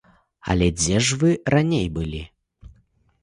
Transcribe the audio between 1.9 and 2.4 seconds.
былі?